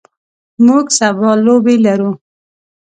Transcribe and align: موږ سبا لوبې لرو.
موږ 0.65 0.85
سبا 0.99 1.31
لوبې 1.45 1.75
لرو. 1.85 2.11